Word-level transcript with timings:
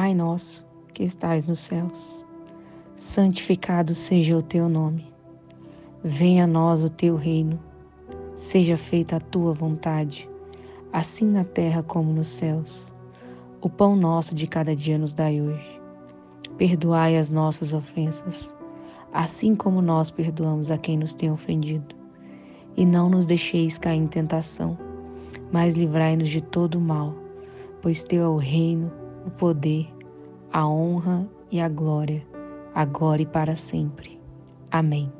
Pai 0.00 0.14
nosso 0.14 0.64
que 0.94 1.02
estais 1.02 1.44
nos 1.44 1.58
céus, 1.58 2.24
santificado 2.96 3.96
seja 3.96 4.36
o 4.36 4.42
teu 4.42 4.68
nome. 4.68 5.12
Venha 6.04 6.44
a 6.44 6.46
nós 6.46 6.84
o 6.84 6.88
teu 6.88 7.16
reino. 7.16 7.58
Seja 8.36 8.76
feita 8.76 9.16
a 9.16 9.20
tua 9.20 9.52
vontade, 9.52 10.30
assim 10.92 11.26
na 11.26 11.42
terra 11.42 11.82
como 11.82 12.12
nos 12.12 12.28
céus. 12.28 12.94
O 13.60 13.68
pão 13.68 13.96
nosso 13.96 14.36
de 14.36 14.46
cada 14.46 14.76
dia 14.76 14.96
nos 14.96 15.14
dai 15.14 15.40
hoje. 15.40 15.80
Perdoai 16.56 17.16
as 17.16 17.28
nossas 17.28 17.74
ofensas, 17.74 18.56
assim 19.12 19.56
como 19.56 19.82
nós 19.82 20.12
perdoamos 20.12 20.70
a 20.70 20.78
quem 20.78 20.96
nos 20.96 21.12
tem 21.12 21.28
ofendido. 21.28 21.96
E 22.76 22.86
não 22.86 23.10
nos 23.10 23.26
deixeis 23.26 23.78
cair 23.78 23.98
em 23.98 24.06
tentação, 24.06 24.78
mas 25.50 25.74
livrai-nos 25.74 26.28
de 26.28 26.40
todo 26.40 26.80
mal, 26.80 27.12
pois 27.82 28.04
teu 28.04 28.22
é 28.22 28.28
o 28.28 28.36
reino, 28.36 28.92
o 29.28 29.30
poder, 29.30 29.86
a 30.52 30.66
honra 30.66 31.28
e 31.50 31.60
a 31.60 31.68
glória, 31.68 32.26
agora 32.74 33.22
e 33.22 33.26
para 33.26 33.54
sempre. 33.54 34.18
Amém. 34.70 35.17